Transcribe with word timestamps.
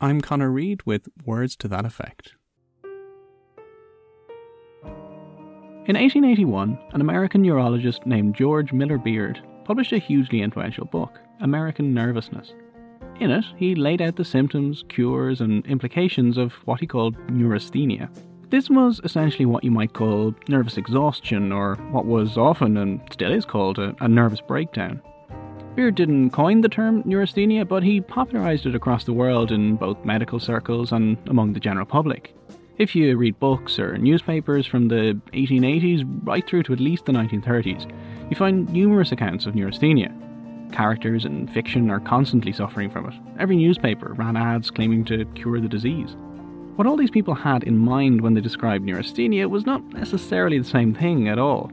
I'm 0.00 0.20
Connor 0.20 0.52
Reid 0.52 0.84
with 0.86 1.08
words 1.24 1.56
to 1.56 1.66
that 1.66 1.84
effect. 1.84 2.34
In 4.84 5.96
1881, 5.96 6.78
an 6.92 7.00
American 7.00 7.42
neurologist 7.42 8.06
named 8.06 8.36
George 8.36 8.72
Miller 8.72 8.98
Beard 8.98 9.42
published 9.64 9.90
a 9.90 9.98
hugely 9.98 10.40
influential 10.40 10.84
book, 10.84 11.18
American 11.40 11.92
Nervousness. 11.94 12.54
In 13.18 13.32
it, 13.32 13.44
he 13.56 13.74
laid 13.74 14.00
out 14.00 14.14
the 14.14 14.24
symptoms, 14.24 14.84
cures, 14.88 15.40
and 15.40 15.66
implications 15.66 16.38
of 16.38 16.52
what 16.64 16.78
he 16.78 16.86
called 16.86 17.16
neurasthenia. 17.30 18.08
This 18.50 18.70
was 18.70 19.00
essentially 19.02 19.46
what 19.46 19.64
you 19.64 19.72
might 19.72 19.94
call 19.94 20.32
nervous 20.48 20.76
exhaustion, 20.76 21.50
or 21.50 21.74
what 21.90 22.06
was 22.06 22.38
often 22.38 22.76
and 22.76 23.00
still 23.10 23.32
is 23.32 23.44
called 23.44 23.80
a, 23.80 23.96
a 24.00 24.06
nervous 24.06 24.40
breakdown. 24.40 25.02
Beard 25.78 25.94
didn't 25.94 26.30
coin 26.30 26.60
the 26.62 26.68
term 26.68 27.04
neurasthenia, 27.06 27.64
but 27.64 27.84
he 27.84 28.00
popularized 28.00 28.66
it 28.66 28.74
across 28.74 29.04
the 29.04 29.12
world 29.12 29.52
in 29.52 29.76
both 29.76 30.04
medical 30.04 30.40
circles 30.40 30.90
and 30.90 31.16
among 31.28 31.52
the 31.52 31.60
general 31.60 31.86
public. 31.86 32.34
If 32.78 32.96
you 32.96 33.16
read 33.16 33.38
books 33.38 33.78
or 33.78 33.96
newspapers 33.96 34.66
from 34.66 34.88
the 34.88 35.20
1880s 35.34 36.02
right 36.26 36.44
through 36.44 36.64
to 36.64 36.72
at 36.72 36.80
least 36.80 37.04
the 37.04 37.12
1930s, 37.12 37.88
you 38.28 38.36
find 38.36 38.68
numerous 38.72 39.12
accounts 39.12 39.46
of 39.46 39.54
neurasthenia. 39.54 40.12
Characters 40.72 41.24
in 41.24 41.46
fiction 41.46 41.90
are 41.90 42.00
constantly 42.00 42.50
suffering 42.50 42.90
from 42.90 43.06
it. 43.06 43.14
Every 43.38 43.54
newspaper 43.54 44.14
ran 44.14 44.36
ads 44.36 44.72
claiming 44.72 45.04
to 45.04 45.26
cure 45.36 45.60
the 45.60 45.68
disease. 45.68 46.16
What 46.74 46.88
all 46.88 46.96
these 46.96 47.12
people 47.12 47.34
had 47.34 47.62
in 47.62 47.78
mind 47.78 48.20
when 48.22 48.34
they 48.34 48.40
described 48.40 48.84
neurasthenia 48.84 49.48
was 49.48 49.64
not 49.64 49.84
necessarily 49.92 50.58
the 50.58 50.64
same 50.64 50.92
thing 50.92 51.28
at 51.28 51.38
all. 51.38 51.70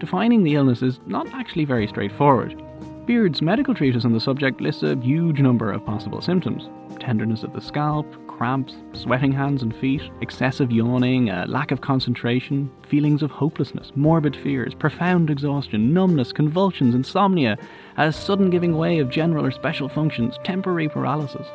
Defining 0.00 0.42
the 0.42 0.56
illness 0.56 0.82
is 0.82 1.00
not 1.06 1.26
actually 1.32 1.64
very 1.64 1.88
straightforward. 1.88 2.62
Beard's 3.08 3.40
medical 3.40 3.74
treatise 3.74 4.04
on 4.04 4.12
the 4.12 4.20
subject 4.20 4.60
lists 4.60 4.82
a 4.82 4.94
huge 4.96 5.40
number 5.40 5.72
of 5.72 5.82
possible 5.86 6.20
symptoms 6.20 6.68
tenderness 7.00 7.42
of 7.42 7.54
the 7.54 7.60
scalp, 7.60 8.04
cramps, 8.26 8.74
sweating 8.92 9.32
hands 9.32 9.62
and 9.62 9.74
feet, 9.74 10.02
excessive 10.20 10.70
yawning, 10.70 11.30
a 11.30 11.46
lack 11.46 11.70
of 11.70 11.80
concentration, 11.80 12.70
feelings 12.86 13.22
of 13.22 13.30
hopelessness, 13.30 13.92
morbid 13.94 14.36
fears, 14.36 14.74
profound 14.74 15.30
exhaustion, 15.30 15.94
numbness, 15.94 16.32
convulsions, 16.32 16.94
insomnia, 16.94 17.56
a 17.96 18.12
sudden 18.12 18.50
giving 18.50 18.76
way 18.76 18.98
of 18.98 19.08
general 19.08 19.46
or 19.46 19.52
special 19.52 19.88
functions, 19.88 20.38
temporary 20.44 20.88
paralysis. 20.88 21.46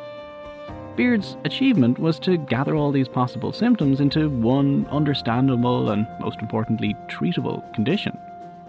Beard's 0.96 1.36
achievement 1.44 2.00
was 2.00 2.18
to 2.18 2.36
gather 2.36 2.74
all 2.74 2.90
these 2.90 3.08
possible 3.08 3.52
symptoms 3.52 4.00
into 4.00 4.28
one 4.28 4.88
understandable 4.90 5.90
and, 5.90 6.04
most 6.18 6.40
importantly, 6.40 6.96
treatable 7.06 7.72
condition. 7.74 8.18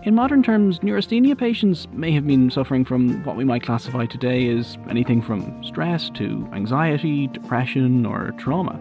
In 0.05 0.13
modern 0.13 0.43
terms, 0.43 0.83
neurasthenia 0.83 1.35
patients 1.35 1.87
may 1.91 2.11
have 2.11 2.27
been 2.27 2.51
suffering 2.51 2.85
from 2.85 3.23
what 3.23 3.35
we 3.35 3.43
might 3.43 3.63
classify 3.63 4.05
today 4.05 4.47
as 4.55 4.77
anything 4.87 5.19
from 5.19 5.63
stress 5.63 6.11
to 6.11 6.47
anxiety, 6.53 7.25
depression, 7.25 8.05
or 8.05 8.31
trauma. 8.37 8.79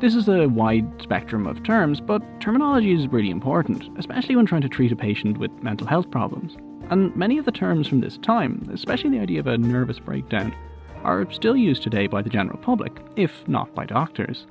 This 0.00 0.14
is 0.14 0.28
a 0.28 0.46
wide 0.46 1.02
spectrum 1.02 1.44
of 1.48 1.64
terms, 1.64 2.00
but 2.00 2.22
terminology 2.40 2.92
is 2.92 3.08
really 3.08 3.30
important, 3.30 3.88
especially 3.98 4.36
when 4.36 4.46
trying 4.46 4.60
to 4.62 4.68
treat 4.68 4.92
a 4.92 4.96
patient 4.96 5.38
with 5.38 5.50
mental 5.60 5.88
health 5.88 6.08
problems. 6.12 6.56
And 6.90 7.14
many 7.16 7.36
of 7.36 7.44
the 7.44 7.50
terms 7.50 7.88
from 7.88 8.00
this 8.00 8.16
time, 8.18 8.70
especially 8.72 9.10
the 9.10 9.18
idea 9.18 9.40
of 9.40 9.48
a 9.48 9.58
nervous 9.58 9.98
breakdown, 9.98 10.54
are 11.02 11.28
still 11.32 11.56
used 11.56 11.82
today 11.82 12.06
by 12.06 12.22
the 12.22 12.30
general 12.30 12.58
public, 12.58 12.96
if 13.16 13.32
not 13.48 13.74
by 13.74 13.86
doctors. 13.86 14.46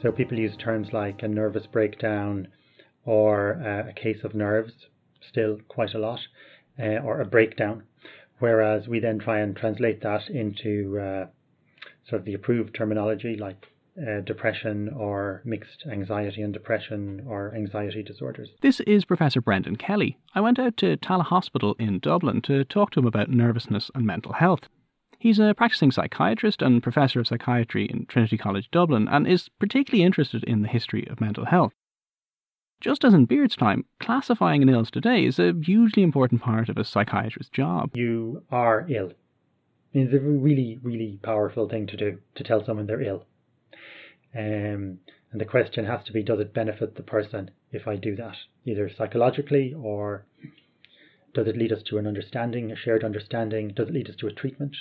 So 0.00 0.12
people 0.12 0.38
use 0.38 0.56
terms 0.56 0.92
like 0.92 1.24
a 1.24 1.28
nervous 1.28 1.66
breakdown 1.66 2.46
or 3.04 3.60
uh, 3.60 3.90
a 3.90 3.92
case 3.92 4.22
of 4.22 4.32
nerves 4.32 4.86
still 5.28 5.58
quite 5.68 5.94
a 5.94 5.98
lot, 5.98 6.20
uh, 6.78 6.98
or 6.98 7.20
a 7.20 7.26
breakdown. 7.26 7.84
Whereas 8.38 8.86
we 8.86 9.00
then 9.00 9.18
try 9.18 9.40
and 9.40 9.56
translate 9.56 10.02
that 10.02 10.28
into 10.28 10.98
uh, 10.98 11.26
sort 12.08 12.20
of 12.20 12.24
the 12.26 12.34
approved 12.34 12.74
terminology 12.74 13.36
like 13.36 13.66
uh, 14.00 14.20
depression 14.20 14.90
or 14.90 15.40
mixed 15.44 15.84
anxiety 15.90 16.42
and 16.42 16.52
depression 16.52 17.24
or 17.26 17.54
anxiety 17.54 18.02
disorders. 18.02 18.50
This 18.60 18.80
is 18.80 19.04
Professor 19.06 19.40
Brendan 19.40 19.76
Kelly. 19.76 20.18
I 20.34 20.42
went 20.42 20.58
out 20.58 20.76
to 20.78 20.96
Tallaght 20.98 21.26
Hospital 21.26 21.74
in 21.78 21.98
Dublin 22.00 22.42
to 22.42 22.64
talk 22.64 22.90
to 22.90 23.00
him 23.00 23.06
about 23.06 23.30
nervousness 23.30 23.90
and 23.94 24.04
mental 24.04 24.34
health. 24.34 24.68
He's 25.18 25.38
a 25.38 25.54
practicing 25.56 25.90
psychiatrist 25.90 26.60
and 26.60 26.82
professor 26.82 27.20
of 27.20 27.26
psychiatry 27.26 27.86
in 27.86 28.04
Trinity 28.06 28.36
College 28.36 28.70
Dublin 28.70 29.08
and 29.08 29.26
is 29.26 29.48
particularly 29.58 30.04
interested 30.04 30.44
in 30.44 30.60
the 30.60 30.68
history 30.68 31.06
of 31.08 31.20
mental 31.20 31.46
health. 31.46 31.72
Just 32.80 33.04
as 33.04 33.14
in 33.14 33.24
Beard's 33.24 33.56
time, 33.56 33.84
classifying 34.00 34.62
an 34.62 34.68
illness 34.68 34.90
today 34.90 35.24
is 35.24 35.38
a 35.38 35.54
hugely 35.62 36.02
important 36.02 36.42
part 36.42 36.68
of 36.68 36.76
a 36.76 36.84
psychiatrist's 36.84 37.50
job. 37.50 37.90
You 37.94 38.42
are 38.50 38.86
ill. 38.88 39.12
It's 39.92 40.12
a 40.12 40.18
really, 40.18 40.78
really 40.82 41.18
powerful 41.22 41.68
thing 41.68 41.86
to 41.86 41.96
do 41.96 42.18
to 42.34 42.44
tell 42.44 42.64
someone 42.64 42.86
they're 42.86 43.00
ill. 43.00 43.24
Um, 44.34 44.98
and 45.32 45.40
the 45.40 45.46
question 45.46 45.86
has 45.86 46.04
to 46.04 46.12
be 46.12 46.22
does 46.22 46.40
it 46.40 46.52
benefit 46.52 46.96
the 46.96 47.02
person 47.02 47.50
if 47.72 47.88
I 47.88 47.96
do 47.96 48.14
that, 48.16 48.36
either 48.66 48.90
psychologically 48.90 49.74
or 49.74 50.26
does 51.32 51.46
it 51.46 51.56
lead 51.56 51.72
us 51.72 51.82
to 51.84 51.98
an 51.98 52.06
understanding, 52.06 52.70
a 52.70 52.76
shared 52.76 53.04
understanding? 53.04 53.68
Does 53.68 53.88
it 53.88 53.94
lead 53.94 54.10
us 54.10 54.16
to 54.16 54.26
a 54.26 54.32
treatment? 54.32 54.76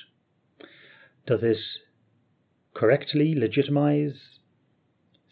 Does 1.25 1.43
it 1.43 1.57
correctly 2.73 3.35
legitimize 3.35 4.39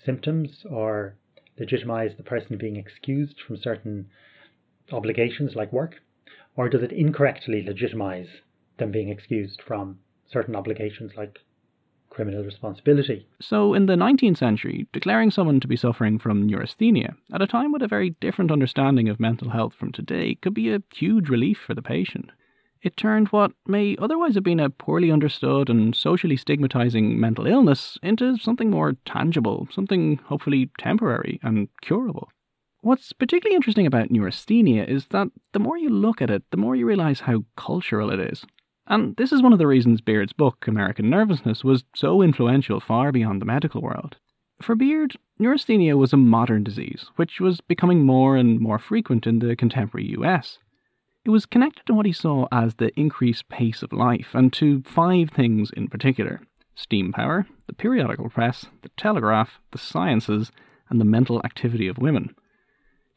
symptoms 0.03 0.66
or 0.69 1.16
legitimize 1.59 2.16
the 2.18 2.24
person 2.24 2.58
being 2.58 2.75
excused 2.75 3.40
from 3.40 3.58
certain 3.58 4.08
obligations 4.91 5.56
like 5.56 5.72
work? 5.72 6.02
Or 6.56 6.69
does 6.69 6.84
it 6.84 6.91
incorrectly 6.91 7.64
legitimize 7.64 8.28
them 8.78 8.91
being 8.91 9.09
excused 9.09 9.62
from 9.62 10.00
certain 10.31 10.56
obligations 10.56 11.14
like 11.16 11.40
criminal 12.09 12.44
responsibility? 12.44 13.28
So, 13.41 13.74
in 13.74 13.88
the 13.88 13.96
19th 13.96 14.38
century, 14.38 14.88
declaring 14.94 15.31
someone 15.31 15.59
to 15.59 15.68
be 15.68 15.75
suffering 15.75 16.19
from 16.19 16.47
neurasthenia, 16.47 17.16
at 17.34 17.41
a 17.41 17.47
time 17.47 17.72
with 17.72 17.81
a 17.81 17.88
very 17.88 18.12
different 18.22 18.52
understanding 18.52 19.09
of 19.09 19.20
mental 19.20 19.50
health 19.50 19.74
from 19.74 19.91
today, 19.91 20.35
could 20.35 20.53
be 20.53 20.72
a 20.72 20.84
huge 20.94 21.30
relief 21.30 21.58
for 21.58 21.74
the 21.74 21.81
patient 21.81 22.31
it 22.83 22.97
turned 22.97 23.29
what 23.29 23.53
may 23.66 23.95
otherwise 23.97 24.35
have 24.35 24.44
been 24.44 24.59
a 24.59 24.69
poorly 24.69 25.09
understood 25.09 25.69
and 25.69 25.95
socially 25.95 26.35
stigmatizing 26.35 27.19
mental 27.19 27.47
illness 27.47 27.97
into 28.03 28.38
something 28.38 28.69
more 28.69 28.94
tangible, 29.05 29.67
something 29.71 30.17
hopefully 30.25 30.69
temporary 30.77 31.39
and 31.41 31.69
curable. 31.81 32.29
What's 32.81 33.13
particularly 33.13 33.55
interesting 33.55 33.88
about 33.88 34.11
neurasthenia 34.11 34.83
is 34.83 35.07
that 35.07 35.29
the 35.53 35.59
more 35.59 35.77
you 35.77 35.89
look 35.89 36.22
at 36.22 36.29
it, 36.29 36.43
the 36.51 36.57
more 36.57 36.75
you 36.75 36.85
realize 36.85 37.22
how 37.22 37.45
cultural 37.55 38.11
it 38.11 38.19
is. 38.19 38.43
And 38.88 39.16
this 39.16 39.31
is 39.31 39.41
one 39.41 39.53
of 39.53 39.59
the 39.59 39.67
reasons 39.67 40.01
Beard's 40.01 40.33
book, 40.33 40.67
American 40.67 41.09
Nervousness, 41.09 41.63
was 41.63 41.85
so 41.95 42.22
influential 42.22 42.81
far 42.81 43.13
beyond 43.13 43.41
the 43.41 43.45
medical 43.45 43.81
world. 43.81 44.17
For 44.61 44.75
Beard, 44.75 45.16
neurasthenia 45.39 45.95
was 45.95 46.11
a 46.11 46.17
modern 46.17 46.66
disease, 46.66 47.09
which 47.16 47.39
was 47.39 47.61
becoming 47.61 48.05
more 48.05 48.35
and 48.35 48.59
more 48.59 48.79
frequent 48.79 49.25
in 49.25 49.39
the 49.39 49.55
contemporary 49.55 50.09
US. 50.19 50.59
It 51.25 51.29
was 51.29 51.45
connected 51.45 51.85
to 51.85 51.94
what 51.94 52.06
he 52.06 52.11
saw 52.11 52.47
as 52.51 52.75
the 52.75 52.97
increased 53.00 53.47
pace 53.47 53.81
of 53.81 53.94
life, 53.94 54.31
and 54.34 54.51
to 54.53 54.84
five 54.84 55.29
things 55.29 55.72
in 55.72 55.88
particular 55.88 56.41
steam 56.75 57.13
power, 57.13 57.47
the 57.67 57.73
periodical 57.73 58.29
press, 58.29 58.66
the 58.81 58.90
telegraph, 58.97 59.59
the 59.72 59.78
sciences, 59.78 60.52
and 60.90 60.99
the 60.99 61.05
mental 61.05 61.40
activity 61.46 61.87
of 61.87 61.97
women. 61.97 62.35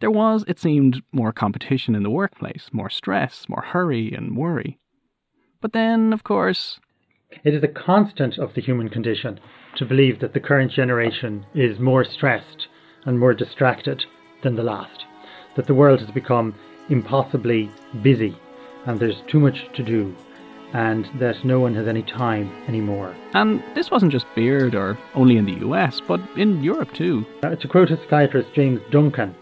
There 0.01 0.11
was, 0.11 0.45
it 0.47 0.61
seemed, 0.61 1.03
more 1.11 1.33
competition 1.33 1.95
in 1.95 2.03
the 2.03 2.11
workplace, 2.11 2.69
more 2.71 2.91
stress, 2.91 3.49
more 3.49 3.63
hurry 3.63 4.13
and 4.13 4.37
worry. 4.37 4.79
But 5.61 5.73
then, 5.73 6.13
of 6.13 6.23
course. 6.23 6.79
It 7.45 7.55
is 7.55 7.65
a 7.65 7.69
constant 7.69 8.39
of 8.39 8.55
the 8.55 8.61
human 8.61 8.89
condition 8.89 9.41
to 9.77 9.85
believe 9.85 10.21
that 10.21 10.33
the 10.33 10.41
current 10.41 10.71
generation 10.71 11.45
is 11.55 11.81
more 11.81 12.05
stressed 12.05 12.69
and 13.05 13.19
more 13.19 13.35
distracted 13.35 14.05
than 14.43 14.55
the 14.55 14.63
last, 14.63 15.07
that 15.57 15.67
the 15.67 15.75
world 15.75 16.01
has 16.01 16.11
become 16.11 16.55
impossibly 16.89 17.71
busy 18.03 18.37
and 18.87 18.99
there's 18.99 19.23
too 19.27 19.41
much 19.41 19.67
to 19.75 19.83
do 19.83 20.15
and 20.73 21.09
that 21.19 21.45
no 21.45 21.61
one 21.61 21.75
has 21.75 21.87
any 21.87 22.03
time 22.03 22.51
anymore. 22.69 23.15
And 23.35 23.63
this 23.75 23.91
wasn't 23.91 24.13
just 24.13 24.27
Beard 24.35 24.75
or 24.75 24.99
only 25.15 25.37
in 25.37 25.45
the 25.45 25.67
US, 25.67 26.01
but 26.01 26.21
in 26.37 26.63
Europe 26.63 26.93
too. 26.93 27.25
Uh, 27.43 27.57
to 27.57 27.69
quote 27.69 27.91
a 27.91 27.97
psychiatrist, 27.97 28.53
James 28.53 28.81
Duncan, 28.91 29.35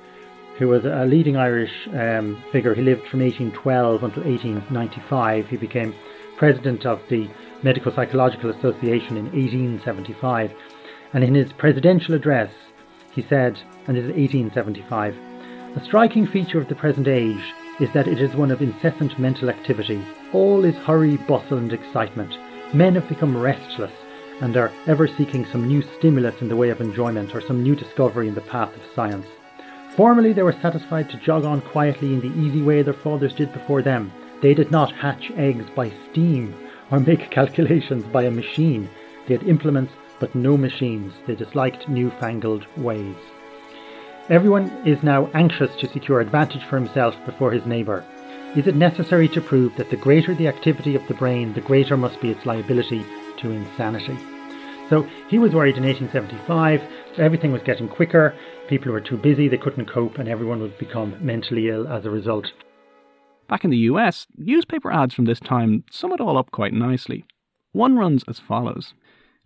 who 0.58 0.69
was 0.69 0.85
a 0.85 1.05
leading 1.06 1.37
Irish 1.37 1.73
um, 1.93 2.43
figure, 2.52 2.75
he 2.75 2.82
lived 2.82 3.08
from 3.08 3.20
1812 3.20 4.05
until 4.05 4.23
1895. 4.23 5.49
He 5.49 5.56
became 5.56 5.94
president 6.37 6.87
of 6.87 7.00
the 7.08 7.29
Medico-Psychological 7.62 8.50
Association 8.50 9.17
in 9.17 9.25
1875. 9.32 10.52
And 11.14 11.25
in 11.25 11.35
his 11.35 11.52
presidential 11.52 12.14
address, 12.14 12.52
he 13.12 13.23
said, 13.23 13.58
and 13.87 13.97
this 13.97 14.05
is 14.05 14.11
1875, 14.11 15.17
a 15.76 15.85
striking 15.85 16.25
feature 16.25 16.61
of 16.61 16.69
the 16.69 16.75
present 16.75 17.09
age 17.09 17.53
is 17.81 17.91
that 17.93 18.06
it 18.06 18.21
is 18.21 18.37
one 18.37 18.53
of 18.53 18.62
incessant 18.62 19.19
mental 19.19 19.50
activity. 19.50 20.00
All 20.32 20.65
is 20.65 20.76
hurry, 20.76 21.17
bustle, 21.17 21.59
and 21.59 21.73
excitement. 21.73 22.32
Men 22.73 22.94
have 22.94 23.09
become 23.09 23.37
restless 23.37 23.93
and 24.41 24.56
are 24.56 24.71
ever 24.87 25.09
seeking 25.09 25.44
some 25.47 25.67
new 25.67 25.82
stimulus 25.82 26.41
in 26.41 26.49
the 26.49 26.55
way 26.55 26.71
of 26.71 26.81
enjoyment 26.81 27.35
or 27.35 27.41
some 27.41 27.62
new 27.62 27.75
discovery 27.75 28.29
in 28.29 28.37
the 28.37 28.41
path 28.41 28.75
of 28.76 28.82
science. 28.94 29.26
Formerly 29.97 30.32
they 30.32 30.43
were 30.43 30.53
satisfied 30.53 31.11
to 31.11 31.17
jog 31.17 31.44
on 31.44 31.61
quietly 31.61 32.15
in 32.15 32.21
the 32.21 32.41
easy 32.41 32.62
way 32.62 32.82
their 32.82 32.94
fathers 32.94 33.35
did 33.35 33.53
before 33.53 33.82
them. 33.82 34.12
They 34.43 34.55
did 34.55 34.71
not 34.71 34.93
hatch 34.93 35.32
eggs 35.37 35.69
by 35.75 35.93
steam 36.11 36.55
or 36.93 37.00
make 37.00 37.31
calculations 37.32 38.05
by 38.05 38.25
a 38.25 38.31
machine. 38.31 38.88
They 39.26 39.35
had 39.37 39.49
implements 39.49 39.93
but 40.21 40.37
no 40.37 40.56
machines. 40.56 41.15
They 41.26 41.35
disliked 41.35 41.88
newfangled 41.88 42.65
ways. 42.76 43.17
Everyone 44.31 44.71
is 44.87 45.03
now 45.03 45.29
anxious 45.35 45.76
to 45.76 45.88
secure 45.88 46.19
advantage 46.19 46.65
for 46.65 46.79
himself 46.79 47.15
before 47.26 47.53
his 47.53 47.67
neighbour. 47.67 48.03
Is 48.56 48.67
it 48.67 48.75
necessary 48.75 49.29
to 49.29 49.41
prove 49.43 49.76
that 49.76 49.91
the 49.91 49.99
greater 49.99 50.35
the 50.35 50.49
activity 50.49 50.94
of 50.94 51.06
the 51.09 51.15
brain, 51.15 51.53
the 51.53 51.61
greater 51.61 51.94
must 51.94 52.23
be 52.23 52.31
its 52.31 52.47
liability 52.47 53.05
to 53.41 53.50
insanity? 53.50 54.17
So 54.88 55.03
he 55.29 55.38
was 55.38 55.53
worried 55.53 55.76
in 55.76 55.85
1875, 55.85 56.81
everything 57.19 57.53
was 57.53 57.61
getting 57.65 57.87
quicker, 57.87 58.35
people 58.67 58.93
were 58.93 59.00
too 59.03 59.19
busy, 59.19 59.47
they 59.47 59.59
couldn't 59.59 59.93
cope, 59.93 60.17
and 60.17 60.26
everyone 60.26 60.61
would 60.61 60.79
become 60.79 61.19
mentally 61.21 61.69
ill 61.69 61.87
as 61.87 62.06
a 62.06 62.11
result. 62.11 62.50
Back 63.47 63.62
in 63.62 63.71
the 63.71 63.88
US, 63.93 64.26
newspaper 64.38 64.91
ads 64.91 65.12
from 65.12 65.26
this 65.26 65.41
time 65.41 65.85
sum 65.91 66.12
it 66.12 66.21
all 66.21 66.38
up 66.38 66.50
quite 66.50 66.73
nicely. 66.73 67.26
One 67.73 67.99
runs 67.99 68.25
as 68.26 68.38
follows 68.38 68.94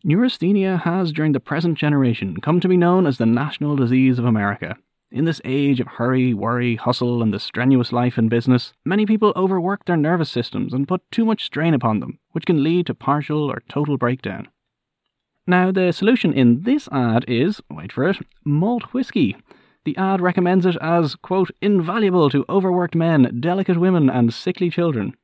Neurasthenia 0.05 0.79
has, 0.85 1.13
during 1.13 1.33
the 1.33 1.41
present 1.41 1.77
generation, 1.77 2.37
come 2.41 2.61
to 2.61 2.69
be 2.69 2.77
known 2.77 3.05
as 3.05 3.19
the 3.19 3.27
national 3.27 3.75
disease 3.75 4.19
of 4.19 4.25
America. 4.25 4.77
In 5.11 5.25
this 5.25 5.41
age 5.45 5.81
of 5.81 5.89
hurry, 5.89 6.33
worry, 6.33 6.77
hustle, 6.77 7.21
and 7.21 7.35
the 7.35 7.41
strenuous 7.41 7.93
life 7.93 8.17
in 8.17 8.29
business, 8.29 8.73
many 8.85 9.07
people 9.07 9.33
overwork 9.35 9.85
their 9.87 9.97
nervous 9.97 10.31
systems 10.31 10.73
and 10.73 10.87
put 10.87 11.03
too 11.11 11.25
much 11.25 11.45
strain 11.45 11.75
upon 11.75 11.99
them, 11.99 12.21
which 12.31 12.47
can 12.47 12.63
lead 12.63 12.87
to 12.87 12.95
partial 12.95 13.51
or 13.51 13.63
total 13.69 13.97
breakdown. 13.97 14.47
Now, 15.49 15.73
the 15.73 15.93
solution 15.93 16.33
in 16.33 16.63
this 16.63 16.89
ad 16.93 17.25
is, 17.27 17.61
wait 17.69 17.91
for 17.91 18.09
it, 18.09 18.19
malt 18.45 18.93
whiskey. 18.93 19.35
The 19.85 19.97
ad 19.97 20.21
recommends 20.21 20.65
it 20.65 20.77
as, 20.81 21.17
quote, 21.17 21.51
invaluable 21.61 22.31
to 22.31 22.45
overworked 22.49 22.95
men, 22.95 23.39
delicate 23.41 23.81
women, 23.81 24.09
and 24.09 24.33
sickly 24.33 24.71
children. 24.71 25.17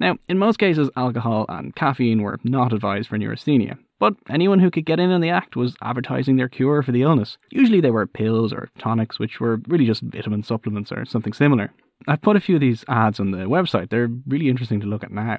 Now, 0.00 0.16
in 0.28 0.36
most 0.36 0.58
cases, 0.58 0.90
alcohol 0.96 1.46
and 1.48 1.74
caffeine 1.76 2.22
were 2.22 2.40
not 2.42 2.72
advised 2.72 3.08
for 3.08 3.18
neurasthenia, 3.18 3.78
but 4.02 4.16
anyone 4.28 4.58
who 4.58 4.68
could 4.68 4.84
get 4.84 4.98
in 4.98 5.12
on 5.12 5.20
the 5.20 5.30
act 5.30 5.54
was 5.54 5.76
advertising 5.80 6.34
their 6.34 6.48
cure 6.48 6.82
for 6.82 6.90
the 6.90 7.02
illness. 7.02 7.38
Usually 7.52 7.80
they 7.80 7.92
were 7.92 8.04
pills 8.04 8.52
or 8.52 8.68
tonics, 8.76 9.20
which 9.20 9.38
were 9.38 9.60
really 9.68 9.86
just 9.86 10.02
vitamin 10.02 10.42
supplements 10.42 10.90
or 10.90 11.04
something 11.04 11.32
similar. 11.32 11.72
I've 12.08 12.20
put 12.20 12.34
a 12.34 12.40
few 12.40 12.56
of 12.56 12.60
these 12.60 12.84
ads 12.88 13.20
on 13.20 13.30
the 13.30 13.44
website, 13.44 13.90
they're 13.90 14.10
really 14.26 14.48
interesting 14.48 14.80
to 14.80 14.88
look 14.88 15.04
at 15.04 15.12
now. 15.12 15.38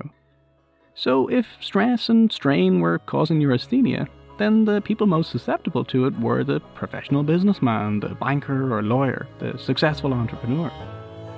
So, 0.96 1.28
if 1.28 1.46
stress 1.60 2.08
and 2.08 2.32
strain 2.32 2.80
were 2.80 3.00
causing 3.00 3.38
neurasthenia, 3.38 4.08
then 4.38 4.64
the 4.64 4.80
people 4.80 5.08
most 5.08 5.32
susceptible 5.32 5.84
to 5.84 6.06
it 6.06 6.18
were 6.22 6.46
the 6.46 6.62
professional 6.74 7.24
businessman, 7.24 8.00
the 8.00 8.16
banker 8.16 8.74
or 8.74 8.82
lawyer, 8.82 9.28
the 9.40 9.58
successful 9.58 10.14
entrepreneur. 10.14 10.72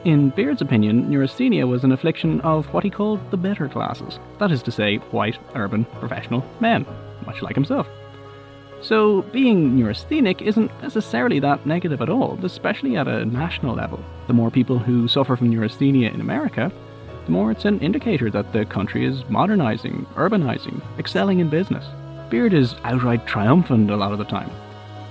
In 0.04 0.30
Beard's 0.30 0.62
opinion, 0.62 1.10
neurasthenia 1.10 1.66
was 1.66 1.83
an 1.83 1.92
affliction 1.92 2.39
of 2.42 2.71
what 2.71 2.83
he 2.83 2.92
called 2.92 3.19
the 3.31 3.38
better 3.38 3.68
classes, 3.68 4.19
that 4.38 4.51
is 4.51 4.62
to 4.62 4.71
say, 4.71 4.98
white, 5.10 5.39
urban, 5.56 5.86
professional 6.00 6.45
men 6.60 6.86
much 7.25 7.42
like 7.42 7.56
himself. 7.56 7.88
So, 8.81 9.24
being 9.31 9.75
neurasthenic 9.75 10.42
isn't 10.42 10.72
necessarily 10.81 11.39
that 11.39 11.66
negative 11.66 12.01
at 12.01 12.10
all, 12.10 12.38
especially 12.44 12.98
at 12.98 13.07
a 13.07 13.25
national 13.25 13.75
level. 13.75 14.04
The 14.27 14.33
more 14.33 14.51
people 14.51 14.77
who 14.77 15.07
suffer 15.07 15.36
from 15.36 15.50
neurasthenia 15.50 16.12
in 16.13 16.22
America, 16.22 16.72
the 17.25 17.31
more 17.31 17.51
it's 17.51 17.66
an 17.66 17.80
indicator 17.80 18.30
that 18.30 18.54
the 18.54 18.66
country 18.66 19.06
is 19.06 19.27
modernizing, 19.30 20.06
urbanizing, 20.16 20.81
excelling 21.00 21.39
in 21.39 21.50
business. 21.50 21.86
Beard 22.30 22.54
is 22.54 22.75
outright 22.83 23.25
triumphant 23.25 23.89
a 23.89 23.95
lot 23.95 24.12
of 24.12 24.19
the 24.19 24.25
time. 24.25 24.51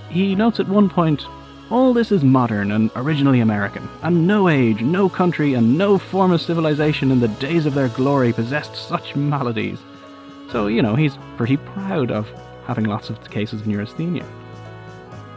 He 0.09 0.35
notes 0.35 0.61
at 0.61 0.69
one 0.69 0.89
point, 0.89 1.25
all 1.69 1.93
this 1.93 2.11
is 2.11 2.23
modern 2.23 2.71
and 2.71 2.91
originally 2.95 3.39
American, 3.39 3.89
and 4.03 4.27
no 4.27 4.47
age, 4.47 4.81
no 4.81 5.09
country, 5.09 5.55
and 5.55 5.77
no 5.77 5.97
form 5.97 6.31
of 6.31 6.39
civilization 6.39 7.11
in 7.11 7.19
the 7.19 7.27
days 7.27 7.65
of 7.65 7.73
their 7.73 7.89
glory 7.89 8.31
possessed 8.31 8.75
such 8.75 9.15
maladies. 9.15 9.79
So, 10.55 10.67
you 10.67 10.81
know, 10.81 10.95
he's 10.95 11.17
pretty 11.35 11.57
proud 11.57 12.11
of 12.11 12.29
having 12.65 12.85
lots 12.85 13.09
of 13.09 13.21
cases 13.29 13.59
of 13.59 13.67
neurasthenia. 13.67 14.25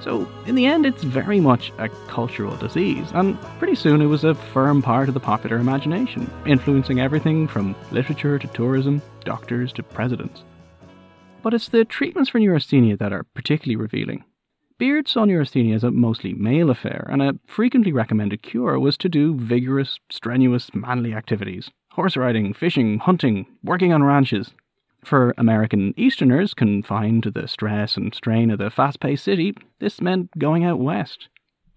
So, 0.01 0.29
in 0.47 0.55
the 0.55 0.67
end, 0.67 0.87
it's 0.87 1.03
very 1.03 1.41
much 1.41 1.73
a 1.79 1.89
cultural 2.07 2.57
disease, 2.57 3.11
and 3.15 3.37
pretty 3.59 3.75
soon 3.75 4.01
it 4.01 4.07
was 4.07 4.23
a 4.23 4.37
firm 4.37 4.81
part 4.81 5.09
of 5.09 5.15
the 5.15 5.21
popular 5.21 5.57
imagination, 5.57 6.31
influencing 6.47 7.01
everything 7.01 7.49
from 7.49 7.75
literature 7.91 8.39
to 8.39 8.47
tourism, 8.47 9.03
doctors 9.25 9.73
to 9.73 9.83
presidents. 9.83 10.45
But 11.43 11.53
it's 11.53 11.69
the 11.69 11.85
treatments 11.85 12.31
for 12.31 12.39
neurasthenia 12.39 12.97
that 12.99 13.13
are 13.13 13.25
particularly 13.35 13.75
revealing. 13.75 14.23
Beard 14.79 15.09
saw 15.09 15.25
neurasthenia 15.25 15.75
as 15.75 15.83
a 15.83 15.91
mostly 15.91 16.33
male 16.33 16.71
affair, 16.71 17.09
and 17.11 17.23
a 17.23 17.37
frequently 17.49 17.93
recommended 17.93 18.43
cure 18.43 18.79
was 18.79 18.97
to 18.99 19.09
do 19.09 19.35
vigorous, 19.35 19.99
strenuous, 20.13 20.71
manly 20.75 21.13
activities 21.13 21.73
horse 21.91 22.17
riding, 22.17 22.55
fishing, 22.55 23.01
hunting, 23.01 23.45
working 23.65 23.93
on 23.93 24.05
ranches, 24.05 24.53
for 25.09 25.35
American 25.39 25.95
Easterners 25.97 26.53
confined 26.53 27.23
to 27.23 27.31
the 27.31 27.49
stress 27.49 27.97
and 27.97 28.15
strain 28.15 28.51
of 28.51 28.59
the 28.59 28.71
fast 28.71 29.01
paced 29.01 29.25
city, 29.25 29.57
this 29.79 30.03
meant 30.03 30.39
going 30.39 30.65
out 30.65 30.79
west, 30.79 31.29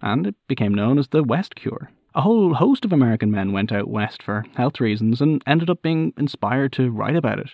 and 0.01 0.27
it 0.27 0.35
became 0.49 0.73
known 0.73 0.99
as 0.99 1.07
the 1.07 1.23
West 1.23 1.55
Cure. 1.55 1.89
A 2.13 2.21
whole 2.21 2.55
host 2.55 2.83
of 2.83 2.91
American 2.91 3.31
men 3.31 3.53
went 3.53 3.71
out 3.71 3.87
west 3.87 4.21
for 4.21 4.43
health 4.55 4.81
reasons 4.81 5.21
and 5.21 5.41
ended 5.47 5.69
up 5.69 5.81
being 5.81 6.13
inspired 6.17 6.73
to 6.73 6.91
write 6.91 7.15
about 7.15 7.39
it. 7.39 7.51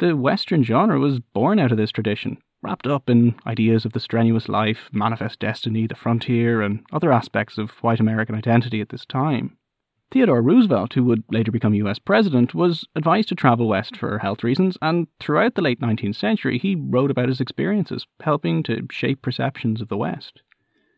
The 0.00 0.16
Western 0.16 0.62
genre 0.62 0.98
was 0.98 1.18
born 1.18 1.58
out 1.58 1.72
of 1.72 1.78
this 1.78 1.92
tradition, 1.92 2.36
wrapped 2.60 2.86
up 2.86 3.08
in 3.08 3.36
ideas 3.46 3.86
of 3.86 3.94
the 3.94 4.00
strenuous 4.00 4.50
life, 4.50 4.90
manifest 4.92 5.38
destiny, 5.38 5.86
the 5.86 5.94
frontier, 5.94 6.60
and 6.60 6.84
other 6.92 7.10
aspects 7.10 7.56
of 7.56 7.70
white 7.82 8.00
American 8.00 8.34
identity 8.34 8.82
at 8.82 8.90
this 8.90 9.06
time. 9.06 9.56
Theodore 10.10 10.42
Roosevelt, 10.42 10.94
who 10.94 11.04
would 11.04 11.22
later 11.30 11.52
become 11.52 11.72
US 11.74 12.00
president, 12.00 12.52
was 12.52 12.84
advised 12.96 13.28
to 13.28 13.36
travel 13.36 13.68
west 13.68 13.96
for 13.96 14.18
health 14.18 14.42
reasons, 14.42 14.76
and 14.82 15.06
throughout 15.20 15.54
the 15.54 15.62
late 15.62 15.80
19th 15.80 16.16
century 16.16 16.58
he 16.58 16.74
wrote 16.74 17.12
about 17.12 17.28
his 17.28 17.40
experiences, 17.40 18.08
helping 18.20 18.64
to 18.64 18.88
shape 18.90 19.22
perceptions 19.22 19.80
of 19.80 19.88
the 19.88 19.96
West. 19.96 20.42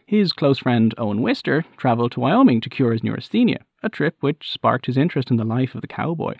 His 0.06 0.32
close 0.32 0.58
friend 0.58 0.94
Owen 0.96 1.20
Wister 1.20 1.64
travelled 1.76 2.12
to 2.12 2.20
Wyoming 2.20 2.62
to 2.62 2.70
cure 2.70 2.92
his 2.92 3.02
neurasthenia, 3.02 3.64
a 3.82 3.90
trip 3.90 4.16
which 4.20 4.50
sparked 4.50 4.86
his 4.86 4.96
interest 4.96 5.30
in 5.30 5.36
the 5.36 5.44
life 5.44 5.74
of 5.74 5.82
the 5.82 5.86
cowboy, 5.86 6.36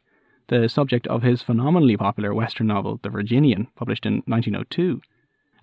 the 0.49 0.69
subject 0.69 1.07
of 1.09 1.23
his 1.23 1.43
phenomenally 1.43 1.97
popular 1.97 2.33
Western 2.33 2.69
novel 2.69 3.01
The 3.03 3.11
Virginian, 3.11 3.69
published 3.77 4.07
in 4.07 4.23
1902. 4.27 5.03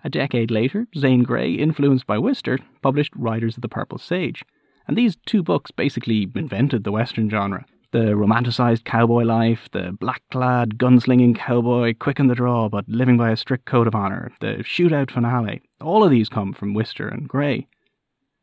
A 0.04 0.10
decade 0.10 0.50
later, 0.50 0.86
Zane 0.96 1.24
Grey, 1.24 1.52
influenced 1.54 2.06
by 2.06 2.18
Wister, 2.18 2.58
published 2.82 3.12
Riders 3.16 3.56
of 3.56 3.62
the 3.62 3.68
Purple 3.68 3.98
Sage, 3.98 4.44
and 4.90 4.98
these 4.98 5.16
two 5.24 5.40
books 5.40 5.70
basically 5.70 6.28
invented 6.34 6.82
the 6.82 6.90
Western 6.90 7.30
genre. 7.30 7.64
The 7.92 8.16
romanticized 8.16 8.82
cowboy 8.82 9.22
life, 9.22 9.68
the 9.70 9.96
black 10.00 10.20
clad, 10.32 10.78
gunslinging 10.78 11.36
cowboy, 11.36 11.94
quick 11.96 12.18
in 12.18 12.26
the 12.26 12.34
draw 12.34 12.68
but 12.68 12.88
living 12.88 13.16
by 13.16 13.30
a 13.30 13.36
strict 13.36 13.66
code 13.66 13.86
of 13.86 13.94
honor, 13.94 14.32
the 14.40 14.64
shootout 14.64 15.12
finale, 15.12 15.62
all 15.80 16.02
of 16.02 16.10
these 16.10 16.28
come 16.28 16.52
from 16.52 16.74
Wister 16.74 17.06
and 17.06 17.28
Grey. 17.28 17.68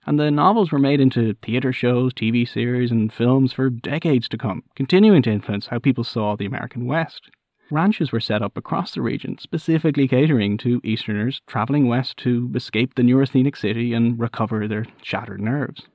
And 0.05 0.17
the 0.17 0.31
novels 0.31 0.71
were 0.71 0.79
made 0.79 1.01
into 1.01 1.35
theatre 1.43 1.73
shows, 1.73 2.13
TV 2.13 2.47
series, 2.47 2.91
and 2.91 3.11
films 3.11 3.51
for 3.51 3.69
decades 3.69 4.29
to 4.29 4.37
come, 4.37 4.63
continuing 4.73 5.23
to 5.23 5.31
influence 5.31 5.67
how 5.67 5.79
people 5.79 6.05
saw 6.05 6.37
the 6.37 6.45
American 6.45 6.85
West. 6.85 7.29
Ranches 7.69 8.13
were 8.13 8.21
set 8.21 8.41
up 8.41 8.55
across 8.55 8.93
the 8.93 9.01
region, 9.01 9.37
specifically 9.37 10.07
catering 10.07 10.57
to 10.59 10.79
Easterners 10.85 11.41
travelling 11.45 11.89
west 11.89 12.15
to 12.19 12.49
escape 12.55 12.95
the 12.95 13.03
neurasthenic 13.03 13.57
city 13.57 13.93
and 13.93 14.17
recover 14.17 14.65
their 14.65 14.85
shattered 15.03 15.41
nerves. 15.41 15.89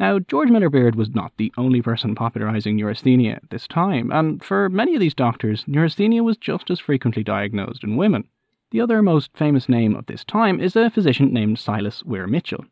Now, 0.00 0.18
George 0.18 0.48
Miller 0.48 0.70
Beard 0.70 0.94
was 0.94 1.14
not 1.14 1.32
the 1.36 1.52
only 1.58 1.82
person 1.82 2.14
popularising 2.14 2.74
neurasthenia 2.74 3.34
at 3.34 3.50
this 3.50 3.68
time, 3.68 4.10
and 4.10 4.42
for 4.42 4.70
many 4.70 4.94
of 4.94 5.00
these 5.00 5.12
doctors, 5.12 5.64
neurasthenia 5.66 6.22
was 6.22 6.38
just 6.38 6.70
as 6.70 6.80
frequently 6.80 7.22
diagnosed 7.22 7.84
in 7.84 7.98
women. 7.98 8.24
The 8.70 8.80
other 8.80 9.02
most 9.02 9.36
famous 9.36 9.68
name 9.68 9.94
of 9.94 10.06
this 10.06 10.24
time 10.24 10.58
is 10.58 10.74
a 10.74 10.88
physician 10.88 11.34
named 11.34 11.58
Silas 11.58 12.02
Weir 12.02 12.26
Mitchell. 12.26 12.64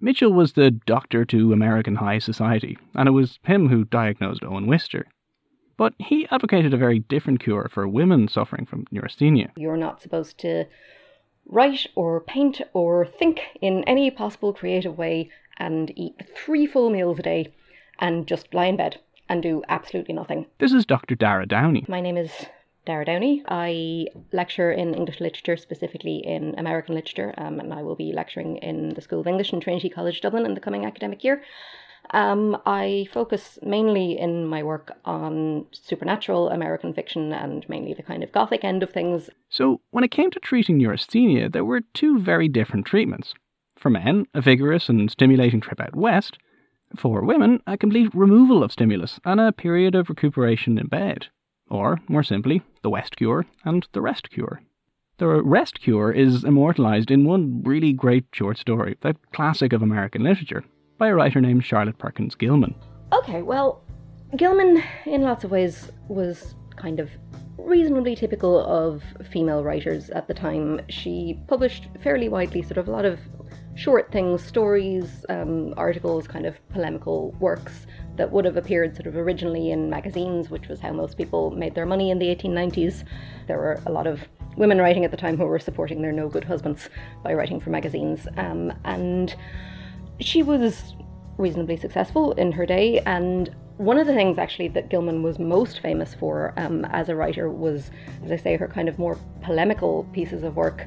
Mitchell 0.00 0.32
was 0.32 0.52
the 0.52 0.70
doctor 0.70 1.24
to 1.24 1.52
American 1.52 1.96
high 1.96 2.20
society, 2.20 2.78
and 2.94 3.08
it 3.08 3.12
was 3.12 3.40
him 3.42 3.68
who 3.68 3.84
diagnosed 3.84 4.44
Owen 4.44 4.68
Wister. 4.68 5.08
But 5.76 5.94
he 5.98 6.28
advocated 6.30 6.72
a 6.72 6.76
very 6.76 7.00
different 7.00 7.40
cure 7.40 7.68
for 7.72 7.88
women 7.88 8.28
suffering 8.28 8.66
from 8.66 8.86
neurasthenia. 8.92 9.50
You're 9.56 9.76
not 9.76 10.00
supposed 10.00 10.38
to 10.38 10.66
write 11.48 11.86
or 11.94 12.20
paint 12.20 12.60
or 12.72 13.06
think 13.06 13.40
in 13.60 13.82
any 13.84 14.10
possible 14.10 14.52
creative 14.52 14.96
way 14.96 15.30
and 15.56 15.92
eat 15.96 16.14
three 16.34 16.66
full 16.66 16.90
meals 16.90 17.18
a 17.18 17.22
day 17.22 17.52
and 17.98 18.26
just 18.26 18.52
lie 18.54 18.66
in 18.66 18.76
bed 18.76 19.00
and 19.28 19.42
do 19.42 19.62
absolutely 19.68 20.14
nothing. 20.14 20.46
This 20.58 20.72
is 20.72 20.86
Dr. 20.86 21.14
Dara 21.14 21.46
Downey. 21.46 21.84
My 21.88 22.00
name 22.00 22.16
is 22.16 22.30
Dara 22.86 23.04
Downey. 23.04 23.42
I 23.48 24.06
lecture 24.32 24.72
in 24.72 24.94
English 24.94 25.20
literature, 25.20 25.56
specifically 25.56 26.18
in 26.18 26.54
American 26.58 26.94
literature, 26.94 27.34
um, 27.36 27.60
and 27.60 27.74
I 27.74 27.82
will 27.82 27.96
be 27.96 28.12
lecturing 28.12 28.56
in 28.58 28.90
the 28.90 29.02
School 29.02 29.20
of 29.20 29.26
English 29.26 29.52
in 29.52 29.60
Trinity 29.60 29.90
College 29.90 30.20
Dublin 30.20 30.46
in 30.46 30.54
the 30.54 30.60
coming 30.60 30.86
academic 30.86 31.24
year. 31.24 31.42
Um, 32.10 32.56
I 32.64 33.08
focus 33.12 33.58
mainly 33.62 34.18
in 34.18 34.46
my 34.46 34.62
work 34.62 34.92
on 35.04 35.66
supernatural 35.72 36.48
American 36.48 36.94
fiction 36.94 37.32
and 37.32 37.68
mainly 37.68 37.94
the 37.94 38.02
kind 38.02 38.22
of 38.22 38.32
gothic 38.32 38.64
end 38.64 38.82
of 38.82 38.90
things. 38.90 39.28
So, 39.50 39.80
when 39.90 40.04
it 40.04 40.10
came 40.10 40.30
to 40.30 40.40
treating 40.40 40.78
neurasthenia, 40.78 41.50
there 41.50 41.64
were 41.64 41.82
two 41.94 42.18
very 42.18 42.48
different 42.48 42.86
treatments. 42.86 43.34
For 43.76 43.90
men, 43.90 44.26
a 44.34 44.40
vigorous 44.40 44.88
and 44.88 45.10
stimulating 45.10 45.60
trip 45.60 45.80
out 45.80 45.94
west. 45.94 46.38
For 46.96 47.22
women, 47.22 47.62
a 47.66 47.76
complete 47.76 48.14
removal 48.14 48.64
of 48.64 48.72
stimulus 48.72 49.20
and 49.24 49.40
a 49.40 49.52
period 49.52 49.94
of 49.94 50.08
recuperation 50.08 50.78
in 50.78 50.86
bed. 50.86 51.26
Or, 51.70 52.00
more 52.08 52.22
simply, 52.22 52.62
the 52.82 52.90
West 52.90 53.16
Cure 53.16 53.44
and 53.64 53.86
the 53.92 54.00
Rest 54.00 54.30
Cure. 54.30 54.62
The 55.18 55.26
Rest 55.26 55.80
Cure 55.80 56.10
is 56.12 56.44
immortalised 56.44 57.10
in 57.10 57.24
one 57.24 57.62
really 57.62 57.92
great 57.92 58.24
short 58.32 58.56
story, 58.56 58.96
the 59.00 59.16
classic 59.34 59.72
of 59.72 59.82
American 59.82 60.22
literature, 60.22 60.64
by 60.98 61.08
a 61.08 61.14
writer 61.14 61.40
named 61.40 61.64
Charlotte 61.64 61.98
Perkins 61.98 62.34
Gilman. 62.34 62.74
Okay, 63.12 63.42
well, 63.42 63.82
Gilman, 64.36 64.82
in 65.06 65.22
lots 65.22 65.44
of 65.44 65.50
ways, 65.50 65.90
was 66.08 66.54
kind 66.76 67.00
of 67.00 67.10
reasonably 67.56 68.14
typical 68.14 68.60
of 68.60 69.02
female 69.30 69.64
writers 69.64 70.10
at 70.10 70.28
the 70.28 70.34
time. 70.34 70.80
She 70.88 71.40
published 71.46 71.88
fairly 72.02 72.28
widely, 72.28 72.62
sort 72.62 72.78
of 72.78 72.88
a 72.88 72.90
lot 72.90 73.04
of 73.04 73.18
short 73.74 74.10
things, 74.10 74.42
stories, 74.42 75.24
um, 75.28 75.72
articles, 75.76 76.26
kind 76.26 76.46
of 76.46 76.56
polemical 76.70 77.30
works 77.38 77.86
that 78.16 78.30
would 78.30 78.44
have 78.44 78.56
appeared 78.56 78.96
sort 78.96 79.06
of 79.06 79.16
originally 79.16 79.70
in 79.70 79.88
magazines, 79.88 80.50
which 80.50 80.66
was 80.68 80.80
how 80.80 80.92
most 80.92 81.16
people 81.16 81.52
made 81.52 81.74
their 81.74 81.86
money 81.86 82.10
in 82.10 82.18
the 82.18 82.26
1890s. 82.26 83.04
There 83.46 83.56
were 83.56 83.80
a 83.86 83.92
lot 83.92 84.06
of 84.06 84.20
women 84.56 84.78
writing 84.78 85.04
at 85.04 85.12
the 85.12 85.16
time 85.16 85.36
who 85.36 85.44
were 85.44 85.60
supporting 85.60 86.02
their 86.02 86.10
no 86.10 86.28
good 86.28 86.42
husbands 86.42 86.90
by 87.22 87.34
writing 87.34 87.60
for 87.60 87.70
magazines. 87.70 88.26
Um, 88.36 88.72
and 88.84 89.36
she 90.20 90.42
was 90.42 90.94
reasonably 91.36 91.76
successful 91.76 92.32
in 92.32 92.52
her 92.52 92.66
day, 92.66 93.00
and 93.00 93.54
one 93.76 93.96
of 93.98 94.06
the 94.06 94.14
things 94.14 94.38
actually 94.38 94.68
that 94.68 94.90
Gilman 94.90 95.22
was 95.22 95.38
most 95.38 95.80
famous 95.80 96.12
for 96.14 96.52
um, 96.56 96.84
as 96.86 97.08
a 97.08 97.14
writer 97.14 97.48
was, 97.48 97.90
as 98.24 98.32
I 98.32 98.36
say, 98.36 98.56
her 98.56 98.66
kind 98.66 98.88
of 98.88 98.98
more 98.98 99.16
polemical 99.42 100.04
pieces 100.12 100.42
of 100.42 100.56
work. 100.56 100.86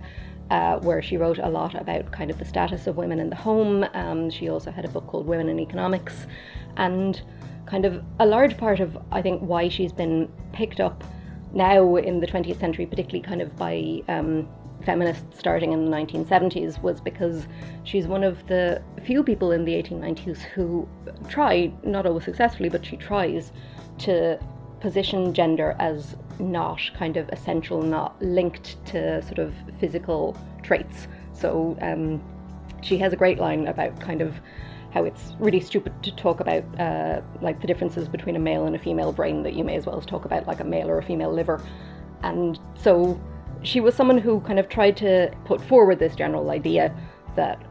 Uh, 0.50 0.78
where 0.82 1.02
she 1.02 1.16
wrote 1.16 1.38
a 1.38 1.48
lot 1.48 1.76
about 1.76 2.12
kind 2.12 2.30
of 2.30 2.38
the 2.38 2.44
status 2.44 2.86
of 2.86 2.98
women 2.98 3.22
in 3.22 3.30
the 3.30 3.36
home. 3.38 3.86
Um, 3.94 4.30
she 4.30 4.50
also 4.50 4.70
had 4.70 4.84
a 4.84 4.90
book 4.90 5.08
called 5.08 5.26
Women 5.26 5.48
in 5.48 5.62
Economics, 5.62 6.28
and 6.76 7.22
kind 7.66 7.86
of 7.86 8.04
a 8.20 8.26
large 8.26 8.58
part 8.58 8.82
of 8.82 8.98
I 9.14 9.22
think 9.22 9.42
why 9.42 9.70
she's 9.70 9.94
been 9.94 10.30
picked 10.52 10.82
up 10.82 11.06
now 11.54 11.96
in 11.96 12.20
the 12.20 12.28
20th 12.28 12.60
century, 12.60 12.86
particularly 12.86 13.22
kind 13.22 13.42
of 13.42 13.56
by 13.56 14.04
um, 14.10 14.46
feminists 14.82 15.38
starting 15.38 15.72
in 15.72 15.86
the 15.86 15.92
1970s 15.92 16.82
was 16.82 17.02
because 17.02 17.48
she's 17.84 18.08
one 18.08 18.24
of 18.24 18.46
the 18.48 18.82
few 19.04 19.24
people 19.24 19.52
in 19.52 19.66
the 19.66 19.74
1890s 19.74 20.40
who 20.40 20.88
try, 21.30 21.72
not 21.84 22.06
always 22.06 22.24
successfully, 22.24 22.70
but 22.70 22.86
she 22.86 22.98
tries 22.98 23.52
to 24.00 24.40
position 24.80 25.34
gender 25.34 25.76
as 25.80 26.16
not 26.40 26.82
kind 26.98 27.18
of 27.18 27.30
essential, 27.30 27.82
not 27.82 28.20
linked 28.22 28.84
to 28.88 29.22
sort 29.22 29.40
of 29.40 29.54
physical 29.80 30.36
traits. 30.64 31.08
So 31.34 31.78
um, 31.82 32.22
she 32.82 32.98
has 32.98 33.14
a 33.14 33.16
great 33.16 33.38
line 33.38 33.68
about 33.68 34.00
kind 34.00 34.22
of 34.22 34.40
how 34.92 35.06
it's 35.06 35.34
really 35.40 35.60
stupid 35.60 35.94
to 36.04 36.14
talk 36.16 36.40
about 36.40 36.64
uh, 36.80 37.22
like 37.42 37.62
the 37.62 37.68
differences 37.68 38.10
between 38.10 38.36
a 38.36 38.40
male 38.40 38.66
and 38.66 38.76
a 38.76 38.80
female 38.80 39.14
brain 39.14 39.44
that 39.44 39.54
you 39.54 39.64
may 39.64 39.76
as 39.76 39.86
well 39.86 40.02
talk 40.02 40.26
about 40.26 40.48
like 40.48 40.60
a 40.60 40.66
male 40.66 40.90
or 40.90 40.98
a 40.98 41.04
female 41.04 41.32
liver. 41.32 41.64
And 42.24 42.60
so 42.76 43.20
she 43.64 43.80
was 43.80 43.96
someone 43.96 44.18
who 44.18 44.40
kind 44.42 44.60
of 44.60 44.70
tried 44.70 44.98
to 44.98 45.32
put 45.46 45.62
forward 45.62 46.00
this 46.00 46.16
general 46.16 46.50
idea 46.50 46.96
that 47.36 47.62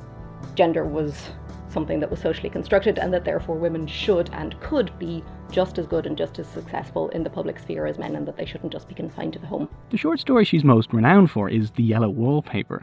gender 0.55 0.85
was 0.85 1.31
something 1.69 2.01
that 2.01 2.11
was 2.11 2.21
socially 2.21 2.51
constructed 2.51 2.99
and 2.99 3.13
that 3.13 3.25
therefore 3.25 3.57
women 3.57 3.87
should 3.87 4.29
and 4.33 4.61
could 4.61 4.97
be 4.99 5.23
just 5.51 5.79
as 5.79 5.87
good 5.87 6.07
and 6.07 6.17
just 6.17 6.39
as 6.39 6.47
successful 6.49 7.09
in 7.11 7.23
the 7.23 7.31
public 7.31 7.59
sphere 7.59 7.87
as 7.87 7.99
men 7.99 8.17
and 8.17 8.27
that 8.27 8.37
they 8.37 8.45
shouldn't 8.45 8.73
just 8.73 8.89
be 8.89 8.95
confined 8.95 9.33
to 9.33 9.39
the 9.39 9.47
home. 9.47 9.69
The 9.91 9.97
short 9.97 10.21
story 10.21 10.45
she's 10.45 10.65
most 10.65 10.93
renowned 10.93 11.31
for 11.31 11.49
is 11.49 11.71
The 11.73 11.83
Yellow 11.83 12.09
Wallpaper. 12.09 12.83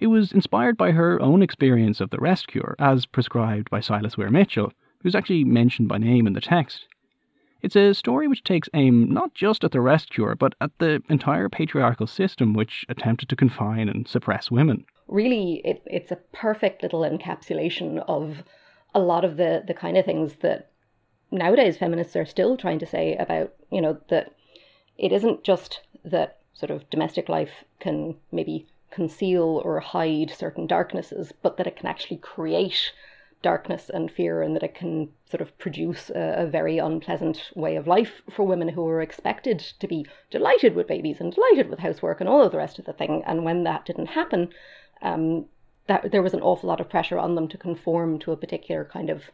It 0.00 0.06
was 0.08 0.32
inspired 0.32 0.76
by 0.76 0.92
her 0.92 1.20
own 1.22 1.42
experience 1.42 2.00
of 2.00 2.10
the 2.10 2.18
rest 2.18 2.48
cure, 2.48 2.74
as 2.78 3.06
prescribed 3.06 3.70
by 3.70 3.80
Silas 3.80 4.16
Weir 4.16 4.30
Mitchell, 4.30 4.72
who's 5.02 5.14
actually 5.14 5.44
mentioned 5.44 5.88
by 5.88 5.98
name 5.98 6.26
in 6.26 6.32
the 6.32 6.40
text. 6.40 6.86
It's 7.62 7.76
a 7.76 7.94
story 7.94 8.26
which 8.26 8.42
takes 8.42 8.68
aim 8.74 9.10
not 9.10 9.34
just 9.34 9.62
at 9.62 9.70
the 9.70 9.80
rest 9.80 10.10
cure, 10.10 10.34
but 10.34 10.54
at 10.60 10.72
the 10.78 11.02
entire 11.08 11.48
patriarchal 11.48 12.08
system 12.08 12.54
which 12.54 12.84
attempted 12.88 13.28
to 13.28 13.36
confine 13.36 13.88
and 13.88 14.06
suppress 14.08 14.50
women. 14.50 14.84
Really, 15.06 15.62
it, 15.64 15.82
it's 15.86 16.10
a 16.10 16.18
perfect 16.32 16.82
little 16.82 17.00
encapsulation 17.00 18.04
of 18.08 18.42
a 18.94 19.00
lot 19.00 19.24
of 19.24 19.36
the, 19.36 19.62
the 19.66 19.74
kind 19.74 19.96
of 19.96 20.04
things 20.04 20.36
that 20.42 20.70
nowadays 21.30 21.78
feminists 21.78 22.16
are 22.16 22.26
still 22.26 22.56
trying 22.56 22.80
to 22.80 22.86
say 22.86 23.16
about, 23.16 23.52
you 23.70 23.80
know, 23.80 23.98
that 24.08 24.34
it 24.98 25.12
isn't 25.12 25.44
just 25.44 25.80
that 26.04 26.40
sort 26.54 26.70
of 26.70 26.88
domestic 26.90 27.28
life 27.28 27.64
can 27.78 28.16
maybe 28.32 28.66
conceal 28.90 29.62
or 29.64 29.80
hide 29.80 30.30
certain 30.36 30.66
darknesses, 30.66 31.32
but 31.42 31.56
that 31.56 31.66
it 31.66 31.76
can 31.76 31.86
actually 31.86 32.18
create 32.18 32.92
darkness 33.42 33.90
and 33.92 34.10
fear, 34.10 34.42
and 34.42 34.54
that 34.54 34.62
it 34.62 34.74
can 34.74 35.10
sort 35.24 35.40
of 35.40 35.56
produce 35.58 36.10
a, 36.10 36.34
a, 36.38 36.46
very 36.46 36.78
unpleasant 36.78 37.50
way 37.54 37.76
of 37.76 37.86
life 37.86 38.22
for 38.30 38.44
women 38.44 38.68
who 38.68 38.86
are 38.86 39.00
expected 39.00 39.58
to 39.58 39.86
be 39.86 40.06
delighted 40.30 40.74
with 40.74 40.86
babies 40.86 41.20
and 41.20 41.34
delighted 41.34 41.68
with 41.68 41.80
housework 41.80 42.20
and 42.20 42.28
all 42.28 42.42
of 42.42 42.52
the 42.52 42.58
rest 42.58 42.78
of 42.78 42.84
the 42.84 42.92
thing. 42.92 43.22
And 43.26 43.44
when 43.44 43.64
that 43.64 43.84
didn't 43.84 44.06
happen, 44.06 44.50
um, 45.02 45.46
that 45.86 46.12
there 46.12 46.22
was 46.22 46.34
an 46.34 46.42
awful 46.42 46.68
lot 46.68 46.80
of 46.80 46.88
pressure 46.88 47.18
on 47.18 47.34
them 47.34 47.48
to 47.48 47.58
conform 47.58 48.18
to 48.20 48.32
a 48.32 48.36
particular 48.36 48.84
kind 48.84 49.10
of 49.10 49.24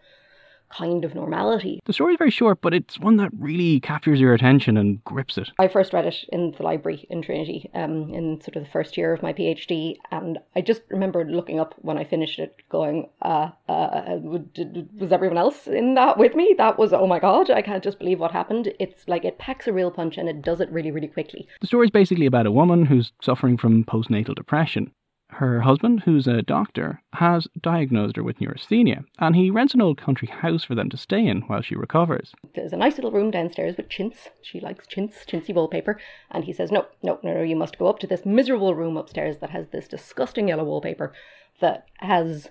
kind 0.71 1.05
of 1.05 1.15
normality. 1.15 1.81
The 1.87 1.93
story 1.93 2.15
is 2.15 2.19
very 2.19 2.31
short, 2.31 2.61
but 2.61 2.75
it's 2.75 2.99
one 2.99 3.17
that 3.17 3.31
really 3.39 3.81
captures 3.81 4.21
your 4.21 4.35
attention 4.35 4.77
and 4.77 5.03
grips 5.05 5.39
it. 5.39 5.51
I 5.59 5.69
first 5.69 5.93
read 5.93 6.07
it 6.07 6.17
in 6.31 6.53
the 6.57 6.63
library 6.63 7.07
in 7.11 7.23
Trinity, 7.23 7.71
um, 7.75 8.13
in 8.13 8.41
sort 8.41 8.57
of 8.57 8.65
the 8.65 8.71
first 8.71 8.97
year 8.97 9.13
of 9.13 9.23
my 9.23 9.33
PhD, 9.33 9.97
and 10.11 10.39
I 10.55 10.61
just 10.61 10.83
remember 10.91 11.25
looking 11.25 11.61
up 11.61 11.75
when 11.79 11.99
I 11.99 12.05
finished 12.05 12.39
it, 12.39 12.57
going, 12.69 13.09
uh, 13.23 13.51
uh, 13.69 14.19
was 14.21 15.13
everyone 15.13 15.39
else 15.39 15.67
in 15.67 15.95
that 15.95 16.19
with 16.19 16.35
me? 16.35 16.55
That 16.59 16.79
was, 16.79 16.93
oh 16.93 17.07
my 17.07 17.19
god, 17.19 17.51
I 17.51 17.63
can't 17.63 17.85
just 17.85 17.99
believe 17.99 18.21
what 18.21 18.33
happened. 18.33 18.73
It's 18.79 19.07
like 19.09 19.25
it 19.25 19.39
packs 19.39 19.67
a 19.67 19.73
real 19.73 19.91
punch 19.91 20.17
and 20.17 20.29
it 20.29 20.43
does 20.43 20.61
it 20.61 20.71
really, 20.71 20.91
really 20.91 21.09
quickly. 21.09 21.47
The 21.61 21.67
story 21.67 21.87
is 21.87 21.91
basically 21.91 22.27
about 22.27 22.47
a 22.47 22.53
woman 22.53 22.87
who's 22.87 23.13
suffering 23.23 23.57
from 23.57 23.85
postnatal 23.85 24.35
depression 24.35 24.93
her 25.39 25.61
husband, 25.61 26.01
who's 26.01 26.27
a 26.27 26.43
doctor, 26.43 27.01
has 27.13 27.47
diagnosed 27.63 28.17
her 28.17 28.25
with 28.25 28.41
neurasthenia, 28.41 29.05
and 29.21 29.37
he 29.37 29.53
rents 29.53 29.73
an 29.73 29.81
old 29.81 29.97
country 29.97 30.27
house 30.27 30.65
for 30.65 30.75
them 30.75 30.91
to 30.91 30.97
stay 30.97 31.25
in 31.25 31.43
while 31.43 31.63
she 31.63 31.77
recovers. 31.77 32.35
There's 32.57 32.73
a 32.73 32.77
nice 32.77 32.97
little 32.97 33.13
room 33.13 33.31
downstairs 33.31 33.77
with 33.77 33.89
chintz. 33.89 34.31
She 34.43 34.59
likes 34.59 34.89
chintz, 34.89 35.25
chintzy 35.25 35.55
wallpaper. 35.55 36.01
And 36.33 36.45
he 36.45 36.53
says, 36.53 36.73
No, 36.73 36.87
no, 37.05 37.21
no, 37.23 37.35
no, 37.35 37.43
you 37.43 37.55
must 37.55 37.79
go 37.79 37.87
up 37.87 38.01
to 38.01 38.07
this 38.09 38.27
miserable 38.27 38.75
room 38.75 38.97
upstairs 38.97 39.39
that 39.39 39.51
has 39.51 39.69
this 39.69 39.87
disgusting 39.87 40.49
yellow 40.49 40.65
wallpaper 40.65 41.13
that 41.61 41.87
has. 41.99 42.49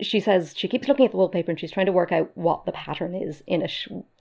She 0.00 0.20
says 0.20 0.54
she 0.56 0.68
keeps 0.68 0.88
looking 0.88 1.04
at 1.04 1.10
the 1.10 1.18
wallpaper 1.18 1.50
and 1.50 1.60
she's 1.60 1.72
trying 1.72 1.84
to 1.84 1.92
work 1.92 2.10
out 2.12 2.30
what 2.34 2.64
the 2.64 2.72
pattern 2.72 3.14
is 3.14 3.42
in 3.46 3.60
it. 3.60 3.72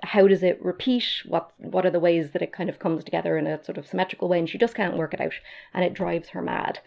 How 0.03 0.27
does 0.27 0.43
it 0.43 0.61
repeat? 0.61 1.05
What 1.25 1.51
what 1.57 1.85
are 1.85 1.91
the 1.91 2.01
ways 2.01 2.31
that 2.31 2.41
it 2.41 2.51
kind 2.51 2.69
of 2.69 2.79
comes 2.79 3.05
together 3.05 3.37
in 3.37 3.47
a 3.47 3.63
sort 3.63 3.77
of 3.77 3.87
symmetrical 3.87 4.27
way? 4.27 4.39
And 4.39 4.49
she 4.49 4.57
just 4.57 4.75
can't 4.75 4.97
work 4.97 5.13
it 5.13 5.21
out, 5.21 5.35
and 5.73 5.85
it 5.85 5.93
drives 5.93 6.29
her 6.29 6.41
mad 6.41 6.79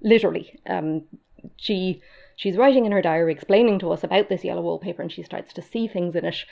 literally. 0.00 0.58
Um, 0.66 1.04
she 1.56 2.00
she's 2.36 2.56
writing 2.56 2.86
in 2.86 2.92
her 2.92 3.02
diary 3.02 3.32
explaining 3.32 3.78
to 3.80 3.90
us 3.90 4.04
about 4.04 4.28
this 4.28 4.44
yellow 4.44 4.62
wallpaper 4.62 5.02
and 5.02 5.12
she 5.12 5.22
starts 5.22 5.52
to 5.52 5.62
see 5.62 5.86
things 5.86 6.14
in 6.14 6.24
it 6.24 6.44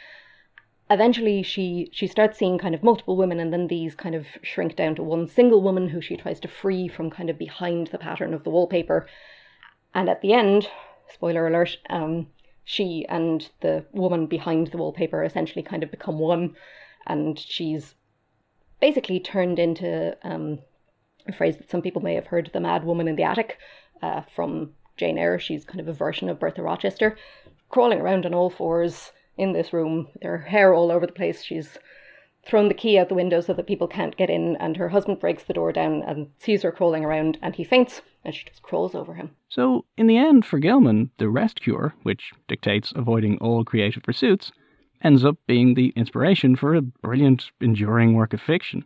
eventually 0.91 1.43
she 1.43 1.89
she 1.93 2.07
starts 2.07 2.39
seeing 2.39 2.59
kind 2.59 2.75
of 2.75 2.83
multiple 2.83 3.17
women 3.17 3.41
and 3.41 3.53
then 3.53 3.67
these 3.67 3.95
kind 3.95 4.15
of 4.15 4.27
shrink 4.43 4.77
down 4.77 4.95
to 4.95 5.03
one 5.03 5.27
single 5.27 5.63
woman 5.63 5.89
who 5.89 6.01
she 6.01 6.17
tries 6.17 6.39
to 6.41 6.49
free 6.49 6.87
from 6.87 7.11
kind 7.11 7.31
of 7.31 7.39
behind 7.39 7.89
the 7.89 7.99
pattern 7.99 8.33
of 8.33 8.45
the 8.45 8.51
wallpaper 8.51 9.07
and 9.95 10.09
at 10.09 10.21
the 10.23 10.33
end 10.33 10.69
spoiler 11.13 11.47
alert 11.47 11.77
um, 11.91 12.27
she 12.65 13.07
and 13.09 13.51
the 13.61 13.85
woman 13.93 14.27
behind 14.27 14.69
the 14.69 14.77
wallpaper 14.77 15.25
essentially 15.25 15.63
kind 15.63 15.83
of 15.83 15.91
become 15.91 16.19
one 16.19 16.55
and 17.07 17.39
she's 17.39 17.95
basically 18.81 19.19
turned 19.19 19.59
into 19.59 20.17
um, 20.23 20.59
a 21.29 21.33
phrase 21.33 21.57
that 21.57 21.71
some 21.71 21.83
people 21.83 22.03
may 22.03 22.15
have 22.15 22.27
heard, 22.27 22.51
the 22.53 22.61
mad 22.61 22.85
woman 22.85 23.09
in 23.09 23.17
the 23.17 23.23
attic, 23.23 23.59
uh, 24.03 24.23
from 24.35 24.73
Jane 24.97 25.19
Eyre. 25.19 25.39
She's 25.39 25.65
kind 25.65 25.81
of 25.81 25.89
a 25.89 25.93
version 25.93 26.29
of 26.29 26.39
Bertha 26.39 26.63
Rochester, 26.63 27.17
crawling 27.69 28.01
around 28.01 28.27
on 28.27 28.35
all 28.35 28.51
fours 28.51 29.13
in 29.37 29.53
this 29.53 29.73
room, 29.73 30.09
her 30.23 30.39
hair 30.39 30.75
all 30.75 30.91
over 30.91 31.07
the 31.07 31.13
place. 31.13 31.43
She's 31.43 31.79
thrown 32.47 32.69
the 32.69 32.75
key 32.75 32.97
out 32.97 33.09
the 33.09 33.15
window 33.15 33.41
so 33.41 33.53
that 33.53 33.67
people 33.67 33.89
can't 33.89 34.17
get 34.17 34.31
in, 34.31 34.57
and 34.57 34.77
her 34.77 34.89
husband 34.89 35.21
breaks 35.21 35.43
the 35.43 35.53
door 35.53 35.73
down 35.73 36.03
and 36.03 36.29
sees 36.39 36.63
her 36.63 36.73
crawling 36.73 37.05
around, 37.05 37.39
and 37.43 37.55
he 37.57 37.65
faints, 37.65 38.03
and 38.25 38.35
she 38.35 38.45
just 38.45 38.63
crawls 38.63 38.95
over 38.95 39.15
him. 39.15 39.31
So, 39.49 39.85
in 39.97 40.07
the 40.07 40.17
end, 40.17 40.47
for 40.47 40.59
Gilman, 40.59 41.11
the 41.19 41.29
rest 41.29 41.61
cure, 41.61 41.95
which 42.05 42.33
dictates 42.47 42.93
avoiding 42.95 43.39
all 43.39 43.65
creative 43.65 44.03
pursuits, 44.05 44.53
ends 45.03 45.25
up 45.25 45.37
being 45.47 45.75
the 45.75 45.93
inspiration 45.97 46.57
for 46.57 46.75
a 46.75 46.83
brilliant, 46.83 47.51
enduring 47.61 48.15
work 48.15 48.33
of 48.33 48.41
fiction. 48.41 48.85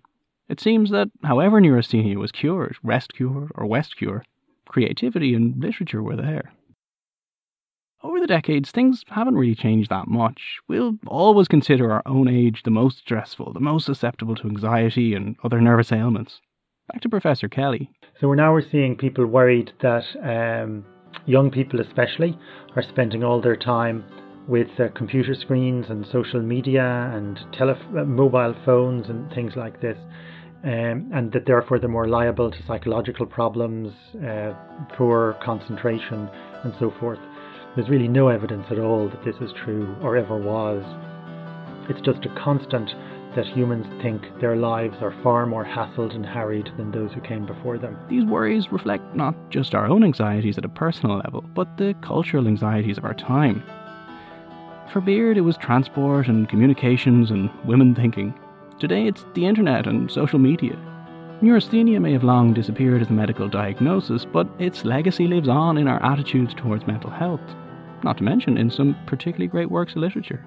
It 0.51 0.59
seems 0.59 0.91
that 0.91 1.13
however 1.23 1.61
neurasthenia 1.61 2.19
was 2.19 2.33
cured, 2.33 2.77
rest 2.83 3.15
cure 3.15 3.49
or 3.55 3.67
west 3.67 3.97
cure, 3.97 4.25
creativity 4.69 5.33
and 5.33 5.63
literature 5.63 6.03
were 6.03 6.17
there. 6.17 6.53
Over 8.03 8.19
the 8.19 8.27
decades, 8.27 8.73
things 8.73 9.05
haven't 9.07 9.37
really 9.37 9.55
changed 9.55 9.91
that 9.91 10.09
much. 10.09 10.59
We'll 10.67 10.99
always 11.07 11.47
consider 11.47 11.93
our 11.93 12.03
own 12.05 12.27
age 12.27 12.65
the 12.65 12.71
most 12.73 12.99
stressful, 12.99 13.53
the 13.53 13.61
most 13.61 13.87
susceptible 13.87 14.35
to 14.35 14.49
anxiety 14.49 15.15
and 15.15 15.37
other 15.45 15.61
nervous 15.61 15.93
ailments. 15.93 16.41
Back 16.93 17.01
to 17.03 17.09
Professor 17.09 17.49
Kelly. 17.49 17.89
So 18.21 18.27
we're 18.27 18.35
now 18.35 18.53
we're 18.53 18.69
seeing 18.73 18.97
people 18.97 19.27
worried 19.27 19.71
that 19.83 20.05
um, 20.25 20.85
young 21.27 21.53
people, 21.53 21.81
especially, 21.81 22.37
are 22.75 22.83
spending 22.83 23.23
all 23.23 23.41
their 23.41 23.57
time 23.57 24.05
with 24.49 24.69
uh, 24.81 24.89
computer 24.97 25.37
screens 25.37 25.87
and 25.91 26.05
social 26.11 26.43
media 26.43 27.13
and 27.15 27.39
tele- 27.57 27.79
uh, 27.97 28.05
mobile 28.05 28.55
phones 28.65 29.09
and 29.09 29.33
things 29.33 29.53
like 29.55 29.81
this, 29.81 29.97
um, 30.65 31.11
and 31.13 31.33
that 31.33 31.47
therefore 31.47 31.79
they're 31.79 31.89
more 31.89 32.09
liable 32.09 32.51
to 32.51 32.63
psychological 32.67 33.27
problems, 33.27 33.93
uh, 34.27 34.53
poor 34.97 35.37
concentration, 35.43 36.29
and 36.65 36.75
so 36.79 36.93
forth. 37.01 37.19
There's 37.77 37.89
really 37.89 38.09
no 38.09 38.29
evidence 38.29 38.67
at 38.71 38.79
all 38.79 39.09
that 39.09 39.25
this 39.25 39.37
is 39.41 39.53
true 39.65 39.95
or 40.03 40.17
ever 40.17 40.37
was. 40.37 40.85
It's 41.89 42.01
just 42.01 42.25
a 42.27 42.35
constant 42.35 42.91
that 43.37 43.47
humans 43.47 43.87
think 44.03 44.23
their 44.41 44.57
lives 44.57 44.97
are 45.01 45.15
far 45.23 45.47
more 45.47 45.65
hassled 45.65 46.15
and 46.15 46.27
harried 46.27 46.69
than 46.77 46.91
those 46.91 47.13
who 47.13 47.21
came 47.21 47.47
before 47.47 47.79
them. 47.79 47.97
These 48.09 48.25
worries 48.25 48.73
reflect 48.73 49.15
not 49.15 49.35
just 49.51 49.75
our 49.75 49.87
own 49.87 50.03
anxieties 50.03 50.59
at 50.59 50.65
a 50.65 50.69
personal 50.69 51.17
level, 51.19 51.43
but 51.55 51.77
the 51.77 51.95
cultural 52.03 52.49
anxieties 52.49 52.99
of 52.99 53.05
our 53.05 53.15
time. 53.15 53.63
For 54.93 55.01
Beard, 55.01 55.37
it 55.37 55.43
was 55.43 55.57
transport 55.57 56.27
and 56.27 56.49
communications 56.49 57.31
and 57.31 57.49
women 57.65 57.95
thinking. 57.95 58.35
Today, 58.81 59.07
it's 59.07 59.27
the 59.35 59.45
internet 59.45 59.87
and 59.87 60.11
social 60.11 60.39
media. 60.39 60.75
Neurasthenia 61.43 62.01
may 62.01 62.13
have 62.13 62.25
long 62.25 62.55
disappeared 62.55 63.03
as 63.03 63.11
a 63.11 63.13
medical 63.13 63.47
diagnosis, 63.47 64.25
but 64.25 64.49
its 64.59 64.87
legacy 64.87 65.27
lives 65.27 65.51
on 65.51 65.77
in 65.77 65.87
our 65.87 66.03
attitudes 66.03 66.55
towards 66.55 66.87
mental 66.87 67.11
health, 67.11 67.43
not 68.03 68.17
to 68.17 68.25
mention 68.25 68.57
in 68.57 68.71
some 68.71 68.97
particularly 69.05 69.49
great 69.49 69.71
works 69.71 69.93
of 69.93 69.99
literature. 69.99 70.47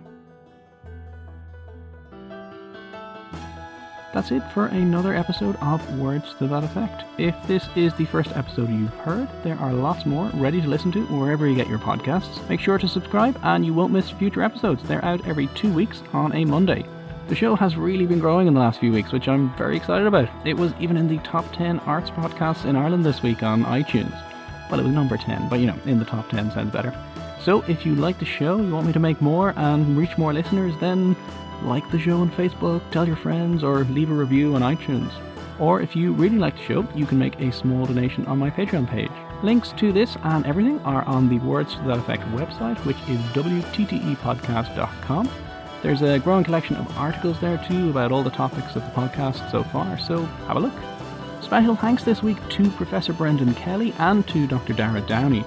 That's 4.15 4.31
it 4.31 4.41
for 4.51 4.65
another 4.65 5.13
episode 5.13 5.55
of 5.57 5.99
Words 5.99 6.33
to 6.39 6.47
That 6.47 6.63
Effect. 6.63 7.03
If 7.19 7.35
this 7.47 7.67
is 7.75 7.93
the 7.93 8.05
first 8.05 8.35
episode 8.35 8.71
you've 8.71 8.89
heard, 8.95 9.27
there 9.43 9.57
are 9.59 9.73
lots 9.73 10.07
more 10.07 10.31
ready 10.33 10.59
to 10.59 10.67
listen 10.67 10.91
to 10.93 11.05
wherever 11.05 11.47
you 11.47 11.55
get 11.55 11.69
your 11.69 11.79
podcasts. 11.79 12.47
Make 12.49 12.59
sure 12.59 12.79
to 12.79 12.87
subscribe 12.87 13.39
and 13.43 13.63
you 13.63 13.75
won't 13.75 13.93
miss 13.93 14.09
future 14.09 14.41
episodes. 14.41 14.81
They're 14.83 15.05
out 15.05 15.27
every 15.27 15.47
two 15.55 15.71
weeks 15.71 16.01
on 16.13 16.35
a 16.35 16.45
Monday. 16.45 16.83
The 17.27 17.35
show 17.35 17.55
has 17.55 17.77
really 17.77 18.05
been 18.05 18.19
growing 18.19 18.47
in 18.47 18.53
the 18.53 18.59
last 18.59 18.79
few 18.81 18.91
weeks, 18.91 19.11
which 19.13 19.29
I'm 19.29 19.55
very 19.55 19.77
excited 19.77 20.05
about. 20.05 20.29
It 20.45 20.55
was 20.55 20.73
even 20.79 20.97
in 20.97 21.07
the 21.07 21.19
top 21.19 21.45
10 21.55 21.79
arts 21.79 22.09
podcasts 22.09 22.65
in 22.65 22.75
Ireland 22.75 23.05
this 23.05 23.23
week 23.23 23.43
on 23.43 23.63
iTunes. 23.63 24.13
Well, 24.69 24.79
it 24.79 24.83
was 24.83 24.93
number 24.93 25.15
10, 25.15 25.47
but 25.49 25.59
you 25.59 25.67
know, 25.67 25.79
in 25.85 25.99
the 25.99 26.05
top 26.05 26.29
10 26.29 26.51
sounds 26.51 26.71
better. 26.71 26.93
So 27.41 27.61
if 27.63 27.85
you 27.85 27.95
like 27.95 28.19
the 28.19 28.25
show, 28.25 28.57
you 28.57 28.73
want 28.73 28.87
me 28.87 28.93
to 28.93 28.99
make 28.99 29.21
more 29.21 29.53
and 29.55 29.97
reach 29.97 30.17
more 30.17 30.33
listeners, 30.33 30.73
then 30.81 31.15
like 31.63 31.89
the 31.91 31.99
show 31.99 32.19
on 32.19 32.29
Facebook, 32.31 32.81
tell 32.91 33.07
your 33.07 33.15
friends, 33.15 33.63
or 33.63 33.85
leave 33.85 34.11
a 34.11 34.13
review 34.13 34.55
on 34.55 34.61
iTunes. 34.61 35.11
Or 35.59 35.79
if 35.81 35.95
you 35.95 36.11
really 36.13 36.37
like 36.37 36.57
the 36.57 36.63
show, 36.63 36.87
you 36.93 37.05
can 37.05 37.19
make 37.19 37.39
a 37.39 37.51
small 37.53 37.85
donation 37.85 38.25
on 38.25 38.37
my 38.37 38.49
Patreon 38.49 38.89
page. 38.89 39.11
Links 39.43 39.73
to 39.77 39.93
this 39.93 40.17
and 40.23 40.45
everything 40.45 40.79
are 40.81 41.03
on 41.03 41.29
the 41.29 41.39
Words 41.39 41.75
to 41.75 41.83
That 41.83 41.99
Effect 41.99 42.23
website, 42.31 42.77
which 42.85 42.97
is 43.07 43.19
wttepodcast.com. 43.33 45.29
There's 45.83 46.01
a 46.01 46.17
growing 46.17 46.45
collection 46.45 46.77
of 46.77 46.97
articles 46.97 47.37
there 47.41 47.61
too 47.67 47.89
about 47.89 48.13
all 48.13 48.23
the 48.23 48.29
topics 48.29 48.77
of 48.77 48.83
the 48.85 48.91
podcast 48.91 49.51
so 49.51 49.63
far, 49.65 49.99
so 49.99 50.23
have 50.47 50.55
a 50.55 50.59
look. 50.61 50.73
Special 51.41 51.75
thanks 51.75 52.05
this 52.05 52.23
week 52.23 52.37
to 52.51 52.71
Professor 52.71 53.11
Brendan 53.11 53.53
Kelly 53.53 53.93
and 53.99 54.25
to 54.29 54.47
Dr. 54.47 54.71
Dara 54.71 55.01
Downey. 55.01 55.43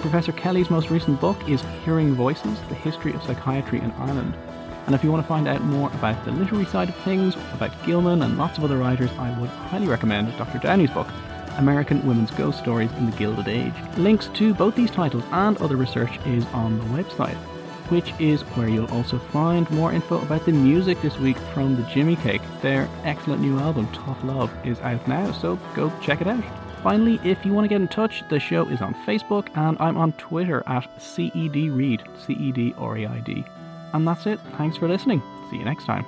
Professor 0.00 0.32
Kelly's 0.32 0.68
most 0.68 0.90
recent 0.90 1.18
book 1.22 1.36
is 1.48 1.64
Hearing 1.86 2.14
Voices 2.14 2.60
The 2.68 2.74
History 2.74 3.14
of 3.14 3.22
Psychiatry 3.22 3.78
in 3.78 3.90
Ireland. 3.92 4.36
And 4.84 4.94
if 4.94 5.02
you 5.02 5.10
want 5.10 5.24
to 5.24 5.28
find 5.28 5.48
out 5.48 5.62
more 5.62 5.90
about 5.94 6.22
the 6.26 6.32
literary 6.32 6.66
side 6.66 6.90
of 6.90 6.96
things, 6.96 7.34
about 7.54 7.72
Gilman 7.86 8.20
and 8.20 8.36
lots 8.36 8.58
of 8.58 8.64
other 8.64 8.76
writers, 8.76 9.10
I 9.18 9.30
would 9.40 9.48
highly 9.48 9.88
recommend 9.88 10.36
Dr. 10.36 10.58
Downey's 10.58 10.90
book, 10.90 11.08
American 11.56 12.06
Women's 12.06 12.30
Ghost 12.32 12.58
Stories 12.58 12.92
in 12.98 13.10
the 13.10 13.16
Gilded 13.16 13.48
Age. 13.48 13.72
Links 13.96 14.28
to 14.34 14.52
both 14.52 14.74
these 14.76 14.90
titles 14.90 15.24
and 15.32 15.56
other 15.56 15.76
research 15.76 16.18
is 16.26 16.44
on 16.48 16.76
the 16.76 17.02
website, 17.02 17.38
which 17.90 18.12
is 18.18 18.42
where 18.42 18.68
you'll 18.68 18.90
also 18.92 19.18
find 19.18 19.70
more 19.70 19.92
info 19.92 20.20
about 20.22 20.44
the 20.46 20.52
music 20.52 21.00
this 21.02 21.18
week 21.18 21.36
from 21.54 21.76
the 21.76 21.82
Jimmy 21.84 22.16
Cake. 22.16 22.42
Their 22.60 22.88
excellent 23.04 23.42
new 23.42 23.58
album, 23.58 23.88
Tough 23.92 24.22
Love, 24.24 24.50
is 24.66 24.80
out 24.80 25.06
now, 25.08 25.32
so 25.32 25.56
go 25.74 25.92
check 26.00 26.20
it 26.20 26.26
out. 26.26 26.44
Finally, 26.82 27.20
if 27.24 27.44
you 27.44 27.52
want 27.52 27.64
to 27.64 27.68
get 27.68 27.80
in 27.80 27.88
touch, 27.88 28.22
the 28.28 28.38
show 28.38 28.66
is 28.68 28.80
on 28.80 28.94
Facebook 29.06 29.48
and 29.56 29.76
I'm 29.80 29.96
on 29.96 30.12
Twitter 30.12 30.62
at 30.66 30.88
CEDReid, 30.98 32.06
C 32.24 32.32
E 32.34 32.52
D 32.52 32.74
R 32.78 32.96
E 32.96 33.06
I 33.06 33.18
D. 33.20 33.44
And 33.92 34.06
that's 34.06 34.26
it. 34.26 34.38
Thanks 34.56 34.76
for 34.76 34.86
listening. 34.86 35.22
See 35.50 35.56
you 35.56 35.64
next 35.64 35.84
time. 35.84 36.04